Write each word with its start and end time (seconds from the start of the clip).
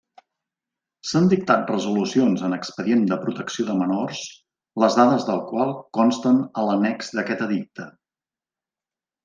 S'han 1.09 1.27
dictat 1.33 1.67
resolucions 1.73 2.45
en 2.47 2.57
expedient 2.57 3.03
de 3.11 3.19
protecció 3.27 3.67
de 3.69 3.77
menors 3.83 4.23
les 4.85 4.97
dades 5.03 5.29
del 5.29 5.45
qual 5.53 5.77
consten 6.01 6.43
a 6.63 6.65
l'annex 6.71 7.15
d'aquest 7.19 7.49
Edicte. 7.51 7.91